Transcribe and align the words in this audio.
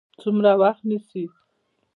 څومره 0.21 0.51
وخت 0.61 0.81
نیسي؟ 0.89 1.23